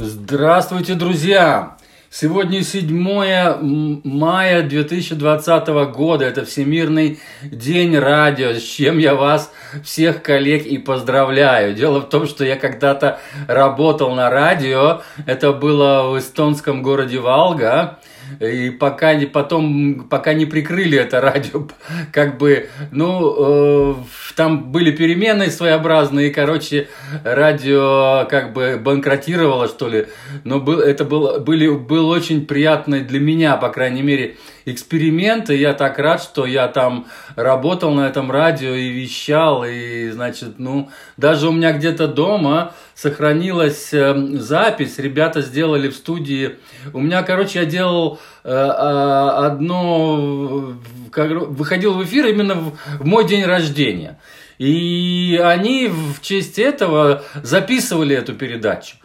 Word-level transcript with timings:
Здравствуйте, 0.00 0.94
друзья! 0.94 1.76
Сегодня 2.08 2.62
7 2.62 4.00
мая 4.04 4.62
2020 4.62 5.68
года. 5.92 6.24
Это 6.24 6.44
Всемирный 6.44 7.18
день 7.42 7.98
радио, 7.98 8.52
с 8.52 8.62
чем 8.62 8.98
я 8.98 9.16
вас, 9.16 9.52
всех 9.82 10.22
коллег, 10.22 10.66
и 10.66 10.78
поздравляю. 10.78 11.74
Дело 11.74 11.98
в 11.98 12.08
том, 12.08 12.28
что 12.28 12.44
я 12.44 12.54
когда-то 12.54 13.18
работал 13.48 14.14
на 14.14 14.30
радио. 14.30 15.02
Это 15.26 15.52
было 15.52 16.12
в 16.12 16.18
эстонском 16.20 16.80
городе 16.80 17.18
Валга. 17.18 17.98
И 18.38 18.70
пока 18.70 19.14
не 19.14 19.26
потом, 19.26 20.06
пока 20.08 20.32
не 20.32 20.46
прикрыли 20.46 20.96
это 20.96 21.20
радио, 21.20 21.66
как 22.12 22.38
бы, 22.38 22.68
ну, 22.92 23.34
э, 23.38 23.94
там 24.38 24.70
были 24.70 24.92
перемены 24.92 25.50
своеобразные, 25.50 26.28
и, 26.28 26.32
короче, 26.32 26.86
радио 27.24 28.24
как 28.30 28.52
бы 28.52 28.80
банкротировало, 28.80 29.66
что 29.66 29.88
ли. 29.88 30.06
Но 30.44 30.60
был, 30.60 30.78
это 30.78 31.04
был, 31.04 31.40
были, 31.40 31.68
был 31.68 32.08
очень 32.08 32.46
приятный 32.46 33.00
для 33.00 33.18
меня, 33.18 33.56
по 33.56 33.68
крайней 33.70 34.02
мере, 34.02 34.36
эксперимент, 34.64 35.50
и 35.50 35.56
я 35.56 35.74
так 35.74 35.98
рад, 35.98 36.22
что 36.22 36.46
я 36.46 36.68
там 36.68 37.08
работал 37.34 37.92
на 37.92 38.06
этом 38.06 38.30
радио 38.30 38.74
и 38.74 38.90
вещал, 38.90 39.64
и, 39.64 40.10
значит, 40.10 40.58
ну, 40.58 40.88
даже 41.16 41.48
у 41.48 41.52
меня 41.52 41.72
где-то 41.72 42.06
дома 42.06 42.74
сохранилась 42.94 43.92
э, 43.92 44.14
запись, 44.34 44.98
ребята 44.98 45.40
сделали 45.40 45.88
в 45.88 45.94
студии. 45.94 46.56
У 46.92 47.00
меня, 47.00 47.24
короче, 47.24 47.60
я 47.60 47.64
делал 47.64 48.20
одно, 48.48 50.74
как, 51.10 51.30
выходил 51.30 51.94
в 51.94 52.04
эфир 52.04 52.26
именно 52.26 52.54
в, 52.54 53.04
мой 53.04 53.26
день 53.26 53.44
рождения. 53.44 54.18
И 54.58 55.40
они 55.42 55.88
в 55.88 56.20
честь 56.20 56.58
этого 56.58 57.22
записывали 57.42 58.16
эту 58.16 58.34
передачу. 58.34 58.96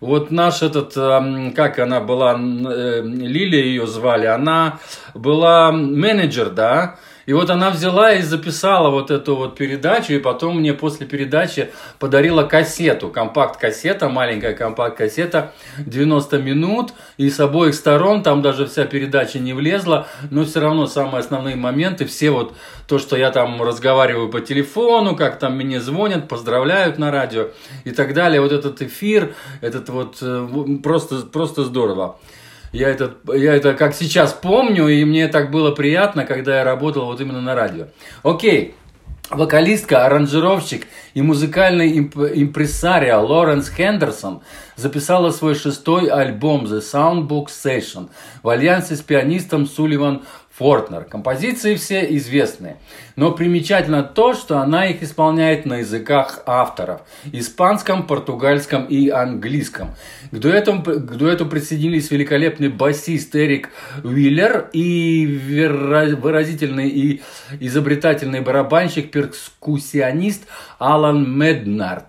Вот 0.00 0.30
наш 0.30 0.62
этот, 0.62 0.94
как 1.54 1.78
она 1.78 2.00
была, 2.00 2.36
Лилия 2.36 3.64
ее 3.64 3.86
звали, 3.86 4.26
она 4.26 4.80
была 5.14 5.70
менеджер, 5.70 6.50
да, 6.50 6.96
и 7.26 7.32
вот 7.32 7.50
она 7.50 7.70
взяла 7.70 8.12
и 8.14 8.22
записала 8.22 8.90
вот 8.90 9.10
эту 9.10 9.36
вот 9.36 9.56
передачу, 9.56 10.12
и 10.12 10.18
потом 10.18 10.58
мне 10.58 10.74
после 10.74 11.06
передачи 11.06 11.70
подарила 11.98 12.42
кассету, 12.42 13.08
компакт-кассета, 13.08 14.08
маленькая 14.08 14.54
компакт-кассета, 14.54 15.52
90 15.78 16.38
минут, 16.38 16.92
и 17.16 17.30
с 17.30 17.38
обоих 17.40 17.74
сторон, 17.74 18.22
там 18.22 18.42
даже 18.42 18.66
вся 18.66 18.84
передача 18.84 19.38
не 19.38 19.52
влезла, 19.52 20.06
но 20.30 20.44
все 20.44 20.60
равно 20.60 20.86
самые 20.86 21.20
основные 21.20 21.56
моменты, 21.56 22.04
все 22.06 22.30
вот 22.30 22.54
то, 22.86 22.98
что 22.98 23.16
я 23.16 23.30
там 23.30 23.62
разговариваю 23.62 24.28
по 24.28 24.40
телефону, 24.40 25.16
как 25.16 25.38
там 25.38 25.56
мне 25.56 25.80
звонят, 25.80 26.28
поздравляют 26.28 26.98
на 26.98 27.10
радио 27.10 27.48
и 27.84 27.90
так 27.90 28.14
далее, 28.14 28.40
вот 28.40 28.52
этот 28.52 28.82
эфир, 28.82 29.34
этот 29.60 29.88
вот 29.88 30.18
э, 30.20 30.46
просто, 30.82 31.20
просто 31.26 31.64
здорово. 31.64 32.18
Я 32.72 32.88
это, 32.88 33.14
я 33.34 33.54
это 33.54 33.74
как 33.74 33.94
сейчас 33.94 34.32
помню, 34.32 34.88
и 34.88 35.04
мне 35.04 35.28
так 35.28 35.50
было 35.50 35.72
приятно, 35.72 36.24
когда 36.24 36.58
я 36.58 36.64
работал 36.64 37.04
вот 37.04 37.20
именно 37.20 37.42
на 37.42 37.54
радио. 37.54 37.88
Окей, 38.22 38.74
вокалистка, 39.28 40.06
аранжировщик 40.06 40.86
и 41.12 41.20
музыкальный 41.20 41.98
имп 41.98 42.16
импрессария 42.16 43.18
Лоренс 43.18 43.68
Хендерсон 43.68 44.40
записала 44.76 45.30
свой 45.30 45.54
шестой 45.54 46.06
альбом 46.06 46.64
The 46.64 46.80
Soundbook 46.80 47.48
Session 47.48 48.08
в 48.42 48.48
альянсе 48.48 48.96
с 48.96 49.02
пианистом 49.02 49.66
Сулливан 49.66 50.22
Фортнер. 50.62 51.02
Композиции 51.04 51.74
все 51.74 52.04
известные. 52.16 52.76
Но 53.16 53.32
примечательно 53.32 54.04
то, 54.04 54.32
что 54.32 54.58
она 54.58 54.86
их 54.86 55.02
исполняет 55.02 55.66
на 55.66 55.78
языках 55.78 56.44
авторов. 56.46 57.00
Испанском, 57.32 58.06
португальском 58.06 58.84
и 58.84 59.08
английском. 59.08 59.88
К 60.30 60.36
дуэту, 60.36 60.80
к 60.80 61.16
дуэту 61.16 61.46
присоединились 61.46 62.12
великолепный 62.12 62.68
басист 62.68 63.34
Эрик 63.34 63.70
Уиллер 64.04 64.70
и 64.72 65.26
выразительный 66.20 66.88
и 66.88 67.22
изобретательный 67.58 68.40
барабанщик, 68.40 69.10
перкуссионист 69.10 70.44
Алан 70.78 71.28
Меднард. 71.36 72.04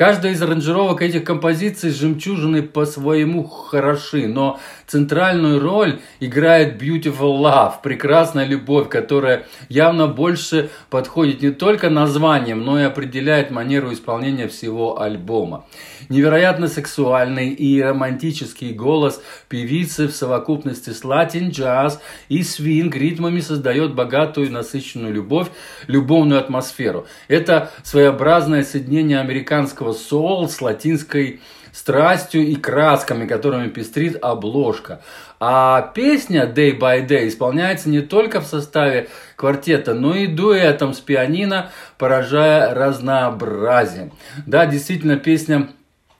Каждая 0.00 0.32
из 0.32 0.40
аранжировок 0.40 1.02
этих 1.02 1.24
композиций 1.24 1.90
жемчужины 1.90 2.62
по-своему 2.62 3.44
хороши, 3.44 4.28
но 4.28 4.58
центральную 4.86 5.60
роль 5.60 6.00
играет 6.20 6.80
Beautiful 6.80 7.38
Love, 7.42 7.74
прекрасная 7.82 8.46
любовь, 8.46 8.88
которая 8.88 9.44
явно 9.68 10.06
больше 10.06 10.70
подходит 10.88 11.42
не 11.42 11.50
только 11.50 11.90
названием, 11.90 12.64
но 12.64 12.80
и 12.80 12.84
определяет 12.84 13.50
манеру 13.50 13.92
исполнения 13.92 14.48
всего 14.48 15.02
альбома. 15.02 15.66
Невероятно 16.08 16.68
сексуальный 16.68 17.50
и 17.50 17.82
романтический 17.82 18.72
голос 18.72 19.22
певицы 19.50 20.08
в 20.08 20.16
совокупности 20.16 20.90
с 20.90 21.04
латин, 21.04 21.50
джаз 21.50 22.00
и 22.30 22.42
свинг 22.42 22.96
ритмами 22.96 23.40
создает 23.40 23.94
богатую 23.94 24.50
насыщенную 24.50 25.12
любовь, 25.12 25.48
любовную 25.88 26.40
атмосферу. 26.40 27.06
Это 27.28 27.70
своеобразное 27.82 28.64
соединение 28.64 29.20
американского 29.20 29.89
соул 29.92 30.48
с 30.48 30.60
латинской 30.60 31.40
страстью 31.72 32.46
и 32.46 32.54
красками, 32.56 33.26
которыми 33.26 33.68
пестрит 33.68 34.18
обложка. 34.22 35.02
А 35.38 35.82
песня 35.94 36.44
Day 36.44 36.78
by 36.78 37.06
Day 37.06 37.28
исполняется 37.28 37.88
не 37.88 38.00
только 38.00 38.40
в 38.40 38.46
составе 38.46 39.08
квартета, 39.36 39.94
но 39.94 40.14
и 40.14 40.26
дуэтом 40.26 40.92
с 40.92 41.00
пианино, 41.00 41.70
поражая 41.96 42.74
разнообразием. 42.74 44.12
Да, 44.46 44.66
действительно, 44.66 45.16
песня 45.16 45.68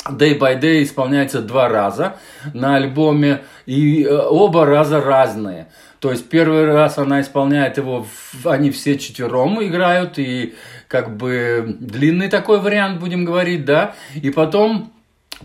Day 0.09 0.39
by 0.39 0.59
Day 0.59 0.83
исполняется 0.83 1.43
два 1.43 1.69
раза 1.69 2.17
на 2.55 2.77
альбоме, 2.77 3.43
и 3.67 4.05
э, 4.05 4.17
оба 4.17 4.65
раза 4.65 5.01
разные. 5.01 5.69
То 6.01 6.11
есть 6.11 6.31
первый 6.31 6.65
раз 6.65 6.97
она 6.97 7.21
исполняет 7.21 7.77
его, 7.77 8.07
они 8.45 8.71
все 8.71 8.99
четвером 8.99 9.63
играют, 9.63 10.19
и 10.19 10.55
как 10.89 11.17
бы 11.17 11.77
длинный 11.79 12.29
такой 12.29 12.59
вариант, 12.59 13.01
будем 13.01 13.27
говорить, 13.27 13.67
да. 13.67 13.95
И 14.15 14.31
потом 14.31 14.93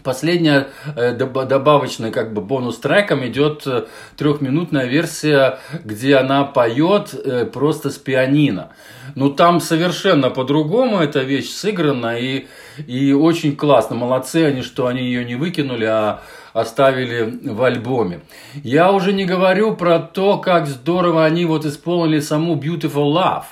Последняя 0.03 0.67
э, 0.95 1.13
добавочная 1.13 2.11
как 2.11 2.33
бы 2.33 2.41
бонус 2.41 2.77
треком 2.79 3.25
идет 3.25 3.65
э, 3.65 3.85
трехминутная 4.17 4.85
версия, 4.85 5.59
где 5.83 6.17
она 6.17 6.43
поет 6.43 7.13
э, 7.13 7.45
просто 7.45 7.89
с 7.89 7.97
пианино. 7.97 8.71
Ну 9.15 9.29
там 9.29 9.61
совершенно 9.61 10.29
по-другому 10.29 10.99
эта 10.99 11.21
вещь 11.21 11.49
сыграна 11.49 12.19
и, 12.19 12.47
и 12.85 13.13
очень 13.13 13.55
классно. 13.55 13.95
Молодцы 13.95 14.43
они, 14.45 14.61
что 14.61 14.87
они 14.87 15.03
ее 15.03 15.23
не 15.23 15.35
выкинули, 15.35 15.85
а 15.85 16.21
оставили 16.53 17.39
в 17.49 17.63
альбоме. 17.63 18.21
Я 18.63 18.91
уже 18.91 19.13
не 19.13 19.25
говорю 19.25 19.75
про 19.75 19.99
то, 19.99 20.37
как 20.37 20.67
здорово 20.67 21.25
они 21.25 21.45
вот 21.45 21.65
исполнили 21.65 22.19
саму 22.19 22.55
Beautiful 22.55 23.13
Love. 23.13 23.45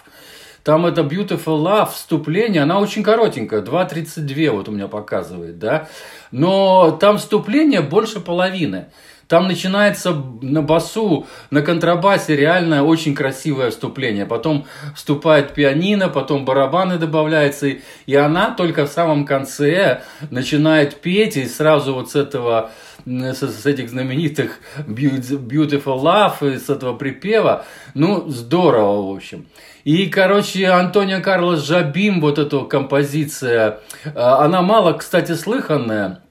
Там 0.63 0.85
это 0.85 1.01
Beautiful 1.01 1.62
Love, 1.62 1.91
вступление, 1.91 2.63
она 2.63 2.79
очень 2.79 3.03
коротенькая, 3.03 3.62
2.32 3.62 4.50
вот 4.51 4.69
у 4.69 4.72
меня 4.72 4.88
показывает, 4.88 5.59
да. 5.59 5.90
Но 6.31 6.91
там 6.91 7.18
вступление 7.18 7.81
больше 7.81 8.22
половины. 8.22 8.88
Там 9.28 9.47
начинается 9.47 10.13
на 10.41 10.62
басу, 10.62 11.25
на 11.50 11.62
контрабасе 11.62 12.35
реально 12.35 12.84
очень 12.84 13.16
красивое 13.16 13.72
вступление. 13.72 14.25
Потом 14.25 14.66
вступает 14.96 15.53
пианино, 15.53 16.09
потом 16.09 16.46
барабаны 16.46 16.97
добавляются. 16.97 17.68
И 18.06 18.16
она 18.16 18.51
только 18.51 18.85
в 18.85 18.90
самом 18.90 19.25
конце 19.25 20.01
начинает 20.30 21.01
петь. 21.01 21.38
И 21.38 21.45
сразу 21.45 21.94
вот 21.94 22.12
с 22.12 22.16
этого 22.16 22.72
с, 23.06 23.41
с 23.41 23.66
этих 23.66 23.90
знаменитых 23.90 24.59
Beautiful 24.88 26.02
Love, 26.02 26.58
с 26.59 26.69
этого 26.69 26.96
припева. 26.96 27.66
Ну, 27.94 28.30
здорово, 28.30 29.12
в 29.12 29.16
общем. 29.16 29.46
И, 29.84 30.08
короче, 30.08 30.68
Антонио 30.68 31.22
Карлос 31.22 31.66
Жабим, 31.66 32.22
вот 32.22 32.40
эта 32.40 32.59
композиция, 32.62 33.80
а, 34.16 34.46
она 34.46 34.62
мало, 34.62 34.94
кстати, 34.94 35.34
слыханная, 35.34 36.22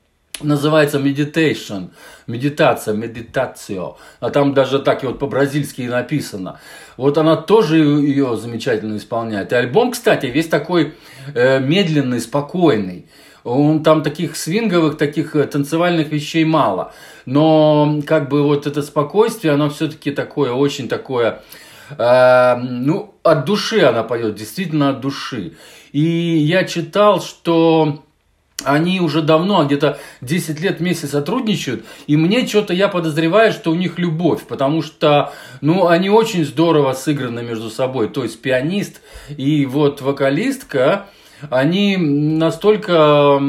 называется 0.40 0.98
meditation, 0.98 1.90
медитация, 2.26 2.94
медитацио, 2.94 3.98
а 4.20 4.30
там 4.30 4.54
даже 4.54 4.78
так 4.78 5.04
и 5.04 5.06
вот 5.06 5.18
по-бразильски 5.18 5.82
написано. 5.82 6.60
Вот 6.96 7.18
она 7.18 7.36
тоже 7.36 7.78
ее 7.78 8.36
замечательно 8.36 8.96
исполняет. 8.96 9.52
И 9.52 9.54
альбом, 9.54 9.92
кстати, 9.92 10.26
весь 10.26 10.48
такой 10.48 10.94
э, 11.34 11.60
медленный, 11.60 12.20
спокойный. 12.20 13.06
Он 13.44 13.82
там 13.82 14.02
таких 14.02 14.36
свинговых, 14.36 14.96
таких 14.96 15.34
э, 15.34 15.44
танцевальных 15.44 16.10
вещей 16.10 16.44
мало. 16.44 16.92
Но 17.26 18.00
как 18.06 18.28
бы 18.28 18.42
вот 18.42 18.66
это 18.66 18.82
спокойствие, 18.82 19.54
оно 19.54 19.68
все-таки 19.68 20.12
такое, 20.12 20.52
очень 20.52 20.88
такое, 20.88 21.42
э, 21.98 22.56
ну, 22.56 23.14
от 23.22 23.44
души 23.44 23.80
она 23.80 24.02
поет, 24.02 24.34
действительно 24.34 24.90
от 24.90 25.00
души. 25.00 25.54
И 25.92 26.00
я 26.00 26.64
читал, 26.64 27.20
что 27.20 28.02
они 28.64 29.00
уже 29.00 29.22
давно, 29.22 29.64
где-то 29.64 29.98
10 30.20 30.60
лет 30.60 30.78
вместе 30.78 31.06
сотрудничают, 31.06 31.84
и 32.06 32.16
мне 32.16 32.46
что-то 32.46 32.72
я 32.72 32.88
подозреваю, 32.88 33.52
что 33.52 33.70
у 33.70 33.74
них 33.74 33.98
любовь, 33.98 34.44
потому 34.46 34.82
что, 34.82 35.32
ну, 35.60 35.88
они 35.88 36.10
очень 36.10 36.44
здорово 36.44 36.92
сыграны 36.92 37.42
между 37.42 37.70
собой, 37.70 38.08
то 38.08 38.22
есть 38.22 38.40
пианист 38.40 39.00
и 39.36 39.66
вот 39.66 40.00
вокалистка, 40.00 41.06
они 41.50 41.96
настолько 41.96 43.40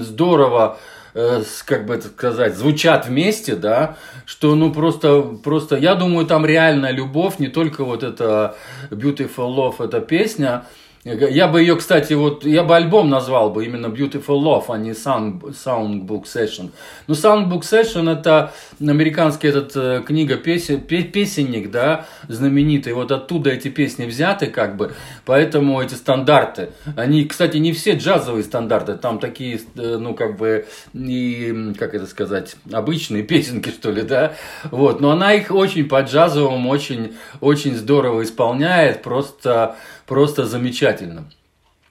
здорово 0.00 0.78
э, 1.14 1.42
как 1.64 1.86
бы 1.86 1.94
это 1.94 2.08
сказать, 2.08 2.56
звучат 2.56 3.06
вместе, 3.06 3.54
да, 3.56 3.96
что 4.26 4.54
ну 4.54 4.72
просто, 4.72 5.22
просто, 5.22 5.76
я 5.76 5.94
думаю, 5.94 6.26
там 6.26 6.44
реальная 6.44 6.92
любовь, 6.92 7.38
не 7.38 7.48
только 7.48 7.84
вот 7.84 8.02
эта 8.02 8.56
Beautiful 8.90 9.54
Love, 9.54 9.84
эта 9.84 10.00
песня, 10.00 10.64
я 11.04 11.48
бы 11.48 11.60
ее, 11.60 11.76
кстати, 11.76 12.14
вот, 12.14 12.46
я 12.46 12.62
бы 12.62 12.74
альбом 12.74 13.10
назвал 13.10 13.50
бы 13.50 13.66
именно 13.66 13.88
Beautiful 13.88 14.40
Love, 14.40 14.64
а 14.68 14.78
не 14.78 14.92
Sound, 14.92 15.42
Soundbook 15.52 16.24
Session. 16.24 16.70
Ну, 17.06 17.14
Soundbook 17.14 17.60
Session 17.60 18.10
это 18.10 18.54
американский 18.80 19.48
этот 19.48 19.76
э, 19.76 20.02
книга 20.06 20.36
песен, 20.36 20.80
песенник, 20.80 21.70
да, 21.70 22.06
знаменитый. 22.28 22.94
Вот 22.94 23.12
оттуда 23.12 23.50
эти 23.50 23.68
песни 23.68 24.06
взяты, 24.06 24.46
как 24.46 24.76
бы. 24.78 24.94
Поэтому 25.26 25.82
эти 25.82 25.92
стандарты, 25.92 26.70
они, 26.96 27.26
кстати, 27.26 27.58
не 27.58 27.72
все 27.72 27.96
джазовые 27.96 28.42
стандарты, 28.42 28.94
там 28.94 29.18
такие, 29.18 29.60
э, 29.76 29.98
ну, 29.98 30.14
как 30.14 30.38
бы, 30.38 30.66
и, 30.94 31.74
как 31.78 31.94
это 31.94 32.06
сказать, 32.06 32.56
обычные 32.72 33.22
песенки, 33.24 33.68
что 33.68 33.90
ли, 33.90 34.00
да. 34.00 34.36
Вот, 34.70 35.02
но 35.02 35.10
она 35.10 35.34
их 35.34 35.50
очень 35.50 35.86
по 35.86 36.00
джазовому, 36.00 36.70
очень, 36.70 37.14
очень 37.42 37.76
здорово 37.76 38.22
исполняет, 38.22 39.02
просто 39.02 39.76
просто 40.06 40.44
замечательно. 40.44 40.93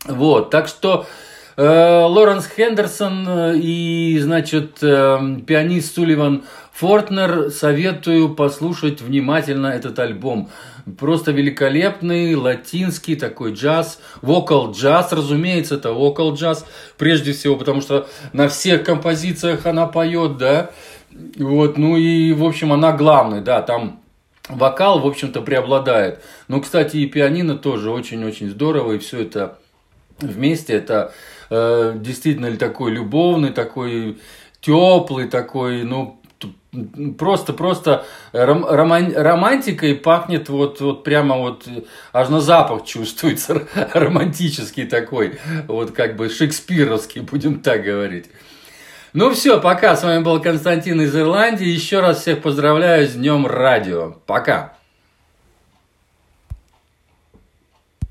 Вот, 0.06 0.50
так 0.50 0.68
что 0.68 1.06
э, 1.56 1.64
Лоренс 1.64 2.48
Хендерсон 2.48 3.26
э, 3.28 3.58
и, 3.58 4.20
значит, 4.20 4.80
э, 4.82 5.38
пианист 5.48 5.96
Сулливан 5.96 6.44
Фортнер 6.74 7.52
советую 7.52 8.36
послушать 8.36 9.02
внимательно 9.02 9.68
этот 9.68 10.00
альбом. 10.00 10.50
Просто 11.00 11.32
великолепный 11.32 12.36
латинский 12.36 13.16
такой 13.16 13.54
джаз, 13.54 14.02
вокал 14.22 14.72
джаз, 14.72 15.14
разумеется, 15.14 15.76
это 15.76 15.94
вокал 15.94 16.34
джаз 16.34 16.66
прежде 16.98 17.32
всего, 17.32 17.56
потому 17.56 17.80
что 17.80 18.08
на 18.34 18.50
всех 18.50 18.84
композициях 18.84 19.66
она 19.66 19.86
поет, 19.86 20.38
да. 20.38 20.72
Вот, 21.38 21.78
ну 21.78 21.96
и, 21.96 22.34
в 22.34 22.44
общем, 22.44 22.74
она 22.74 22.92
главная, 22.92 23.42
да, 23.42 23.62
там 23.62 24.03
вокал, 24.50 25.00
в 25.00 25.08
общем-то, 25.08 25.42
преобладает. 25.42 26.22
Ну, 26.48 26.62
кстати, 26.62 26.98
и 26.98 27.06
пианино 27.06 27.58
тоже 27.58 27.90
очень-очень 27.90 28.50
здорово, 28.50 28.94
и 28.94 29.00
все 29.00 29.22
это 29.22 29.60
вместе, 30.20 30.74
это 30.74 31.14
э, 31.50 31.94
действительно 31.96 32.56
такой 32.58 32.92
любовный, 32.92 33.52
такой 33.52 34.20
теплый, 34.62 35.28
такой, 35.28 35.84
ну, 35.84 36.20
просто-просто 37.18 38.06
ром, 38.32 38.66
роман, 38.66 39.14
романтикой 39.16 39.96
пахнет 39.96 40.50
вот, 40.50 40.82
вот 40.82 41.04
прямо 41.04 41.38
вот, 41.38 41.68
аж 42.12 42.30
на 42.30 42.42
запах 42.42 42.86
чувствуется, 42.86 43.68
романтический 43.94 44.86
такой, 44.86 45.40
вот 45.68 45.92
как 45.92 46.16
бы 46.16 46.30
шекспировский, 46.30 47.22
будем 47.22 47.60
так 47.60 47.84
говорить. 47.84 48.26
Ну 49.14 49.30
все, 49.30 49.62
пока. 49.62 49.96
С 49.96 50.04
вами 50.04 50.24
был 50.24 50.42
Константин 50.42 51.00
из 51.02 51.16
Ирландии. 51.16 51.68
Еще 51.68 52.00
раз 52.00 52.22
всех 52.22 52.42
поздравляю 52.42 53.08
с 53.08 53.14
Днем 53.14 53.46
Радио. 53.46 54.16
Пока. 54.26 54.74